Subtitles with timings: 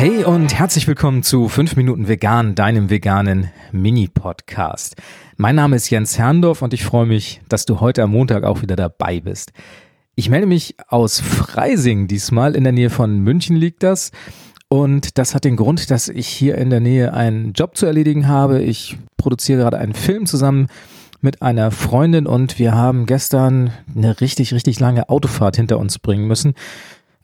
[0.00, 4.96] Hey und herzlich willkommen zu 5 Minuten Vegan, deinem veganen Mini-Podcast.
[5.36, 8.62] Mein Name ist Jens Herndorf und ich freue mich, dass du heute am Montag auch
[8.62, 9.52] wieder dabei bist.
[10.14, 14.10] Ich melde mich aus Freising diesmal, in der Nähe von München liegt das.
[14.68, 18.26] Und das hat den Grund, dass ich hier in der Nähe einen Job zu erledigen
[18.26, 18.62] habe.
[18.62, 20.68] Ich produziere gerade einen Film zusammen
[21.20, 26.26] mit einer Freundin und wir haben gestern eine richtig, richtig lange Autofahrt hinter uns bringen
[26.26, 26.54] müssen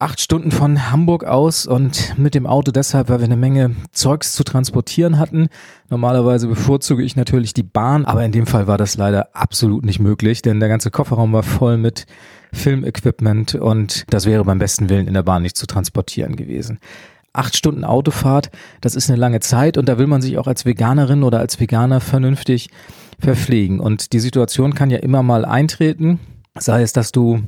[0.00, 4.32] acht Stunden von Hamburg aus und mit dem Auto deshalb, weil wir eine Menge Zeugs
[4.32, 5.48] zu transportieren hatten.
[5.90, 10.00] Normalerweise bevorzuge ich natürlich die Bahn, aber in dem Fall war das leider absolut nicht
[10.00, 12.06] möglich, denn der ganze Kofferraum war voll mit
[12.54, 16.78] Filmequipment und das wäre beim besten Willen in der Bahn nicht zu transportieren gewesen.
[17.34, 20.64] Acht Stunden Autofahrt, das ist eine lange Zeit und da will man sich auch als
[20.64, 22.70] Veganerin oder als Veganer vernünftig
[23.18, 23.80] verpflegen.
[23.80, 26.20] Und die Situation kann ja immer mal eintreten,
[26.58, 27.42] sei es, dass du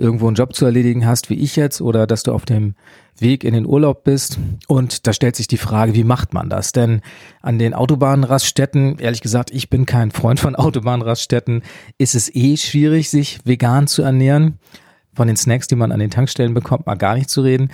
[0.00, 2.74] irgendwo einen Job zu erledigen hast, wie ich jetzt, oder dass du auf dem
[3.18, 4.38] Weg in den Urlaub bist.
[4.66, 6.72] Und da stellt sich die Frage, wie macht man das?
[6.72, 7.02] Denn
[7.42, 11.62] an den Autobahnraststätten, ehrlich gesagt, ich bin kein Freund von Autobahnraststätten,
[11.98, 14.58] ist es eh schwierig, sich vegan zu ernähren.
[15.14, 17.70] Von den Snacks, die man an den Tankstellen bekommt, mal gar nicht zu reden.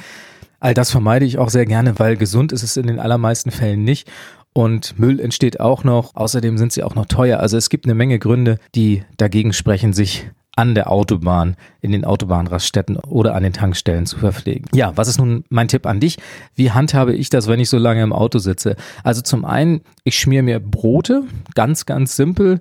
[0.59, 3.85] All das vermeide ich auch sehr gerne, weil gesund ist es in den allermeisten Fällen
[3.85, 4.11] nicht.
[4.53, 6.17] Und Müll entsteht auch noch.
[6.17, 7.41] Außerdem sind sie auch noch teuer.
[7.41, 12.05] Also es gibt eine Menge Gründe, die dagegen sprechen, sich an der Autobahn, in den
[12.05, 14.67] Autobahnraststätten oder an den Tankstellen zu verpflegen.
[14.75, 16.17] Ja, was ist nun mein Tipp an dich?
[16.55, 18.75] Wie handhabe ich das, wenn ich so lange im Auto sitze?
[19.05, 22.59] Also zum einen, ich schmier mir Brote, ganz, ganz simpel,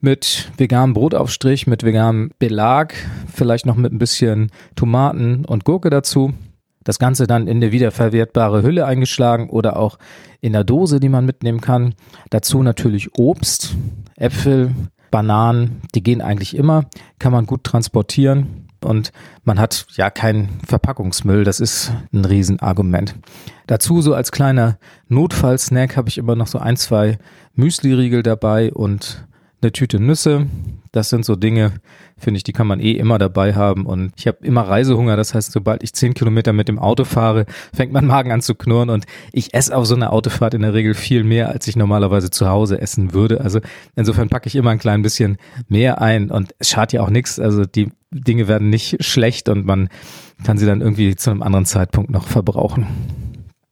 [0.00, 2.94] mit veganem Brotaufstrich, mit veganem Belag,
[3.32, 6.32] vielleicht noch mit ein bisschen Tomaten und Gurke dazu.
[6.84, 9.98] Das Ganze dann in eine wiederverwertbare Hülle eingeschlagen oder auch
[10.40, 11.94] in der Dose, die man mitnehmen kann.
[12.30, 13.74] Dazu natürlich Obst,
[14.14, 14.70] Äpfel,
[15.10, 16.86] Bananen, die gehen eigentlich immer,
[17.18, 19.12] kann man gut transportieren und
[19.44, 23.14] man hat ja keinen Verpackungsmüll, das ist ein Riesenargument.
[23.66, 27.18] Dazu so als kleiner Notfallsnack habe ich immer noch so ein, zwei
[27.54, 29.26] Müsli-Riegel dabei und
[29.62, 30.46] eine Tüte Nüsse.
[30.92, 31.72] Das sind so Dinge,
[32.16, 33.84] finde ich, die kann man eh immer dabei haben.
[33.86, 35.16] Und ich habe immer Reisehunger.
[35.16, 38.54] Das heißt, sobald ich zehn Kilometer mit dem Auto fahre, fängt mein Magen an zu
[38.54, 38.90] knurren.
[38.90, 42.30] Und ich esse auf so einer Autofahrt in der Regel viel mehr, als ich normalerweise
[42.30, 43.40] zu Hause essen würde.
[43.40, 43.60] Also
[43.94, 45.36] insofern packe ich immer ein klein bisschen
[45.68, 46.30] mehr ein.
[46.30, 47.38] Und es schadet ja auch nichts.
[47.38, 49.88] Also die Dinge werden nicht schlecht und man
[50.44, 52.86] kann sie dann irgendwie zu einem anderen Zeitpunkt noch verbrauchen.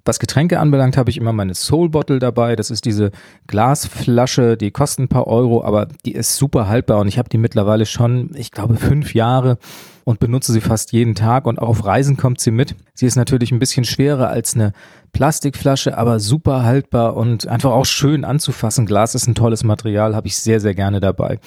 [0.06, 2.56] Was Getränke anbelangt, habe ich immer meine Soul Bottle dabei.
[2.56, 3.10] Das ist diese
[3.46, 7.38] Glasflasche, die kostet ein paar Euro, aber die ist super haltbar und ich habe die
[7.38, 9.56] mittlerweile schon, ich glaube, fünf Jahre
[10.04, 12.76] und benutze sie fast jeden Tag und auch auf Reisen kommt sie mit.
[12.92, 14.74] Sie ist natürlich ein bisschen schwerer als eine
[15.12, 18.84] Plastikflasche, aber super haltbar und einfach auch schön anzufassen.
[18.84, 21.38] Glas ist ein tolles Material, habe ich sehr, sehr gerne dabei.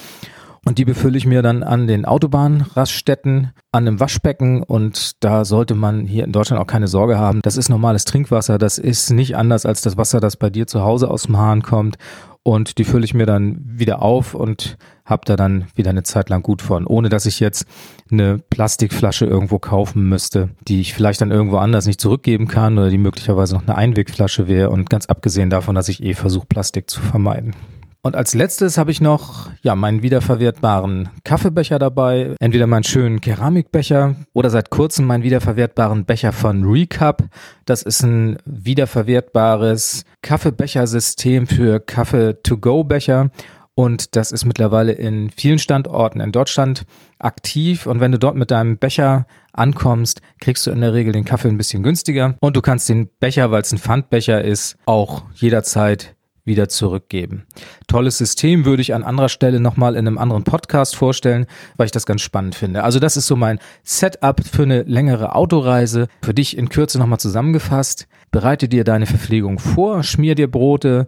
[0.68, 5.76] Und die befülle ich mir dann an den Autobahnraststätten, an einem Waschbecken und da sollte
[5.76, 7.40] man hier in Deutschland auch keine Sorge haben.
[7.42, 10.82] Das ist normales Trinkwasser, das ist nicht anders als das Wasser, das bei dir zu
[10.82, 11.96] Hause aus dem Hahn kommt.
[12.44, 16.28] Und die fülle ich mir dann wieder auf und habe da dann wieder eine Zeit
[16.28, 17.66] lang gut von, ohne dass ich jetzt
[18.12, 22.90] eine Plastikflasche irgendwo kaufen müsste, die ich vielleicht dann irgendwo anders nicht zurückgeben kann oder
[22.90, 24.70] die möglicherweise noch eine Einwegflasche wäre.
[24.70, 27.56] Und ganz abgesehen davon, dass ich eh versuche, Plastik zu vermeiden.
[28.02, 34.16] Und als letztes habe ich noch ja meinen wiederverwertbaren Kaffeebecher dabei, entweder meinen schönen Keramikbecher
[34.34, 37.24] oder seit kurzem meinen wiederverwertbaren Becher von Recap.
[37.66, 43.32] Das ist ein wiederverwertbares Kaffeebechersystem für Kaffee-to-go-Becher
[43.78, 46.88] und das ist mittlerweile in vielen Standorten in Deutschland
[47.20, 47.86] aktiv.
[47.86, 51.50] Und wenn du dort mit deinem Becher ankommst, kriegst du in der Regel den Kaffee
[51.50, 52.34] ein bisschen günstiger.
[52.40, 56.17] Und du kannst den Becher, weil es ein Pfandbecher ist, auch jederzeit
[56.48, 57.46] wieder zurückgeben.
[57.88, 61.92] Tolles System würde ich an anderer Stelle nochmal in einem anderen Podcast vorstellen, weil ich
[61.92, 62.84] das ganz spannend finde.
[62.84, 66.08] Also das ist so mein Setup für eine längere Autoreise.
[66.24, 68.08] Für dich in Kürze nochmal zusammengefasst.
[68.32, 71.06] Bereite dir deine Verpflegung vor, schmier dir Brote,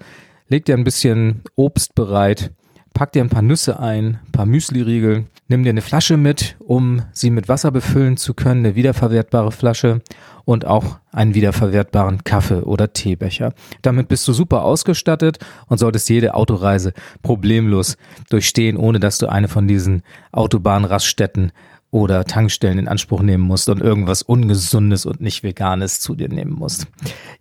[0.48, 2.52] leg dir ein bisschen Obst bereit
[3.00, 7.04] pack dir ein paar Nüsse ein, ein paar Müsli-Riegel, nimm dir eine Flasche mit, um
[7.14, 10.02] sie mit Wasser befüllen zu können, eine wiederverwertbare Flasche
[10.44, 13.54] und auch einen wiederverwertbaren Kaffee- oder Teebecher.
[13.84, 16.92] Damit bist du super ausgestattet und solltest jede Autoreise
[17.24, 17.96] problemlos
[18.30, 20.04] durchstehen, ohne dass du eine von diesen
[20.34, 21.54] Autobahnraststätten
[21.92, 26.54] oder Tankstellen in Anspruch nehmen musst und irgendwas Ungesundes und nicht Veganes zu dir nehmen
[26.54, 26.86] musst.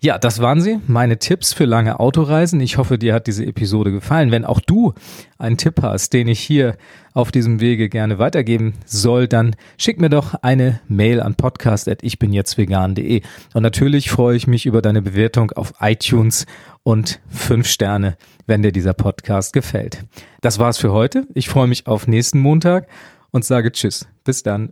[0.01, 2.61] Ja, das waren sie, meine Tipps für lange Autoreisen.
[2.61, 4.31] Ich hoffe, dir hat diese Episode gefallen.
[4.31, 4.95] Wenn auch du
[5.37, 6.77] einen Tipp hast, den ich hier
[7.13, 13.23] auf diesem Wege gerne weitergeben soll, dann schick mir doch eine Mail an podcast.ichbinjetztvegan.de.
[13.53, 16.47] Und natürlich freue ich mich über deine Bewertung auf iTunes
[16.85, 18.17] und fünf Sterne,
[18.47, 20.05] wenn dir dieser Podcast gefällt.
[20.41, 21.27] Das war's für heute.
[21.35, 22.87] Ich freue mich auf nächsten Montag
[23.31, 24.07] und sage Tschüss.
[24.25, 24.71] Bis dann.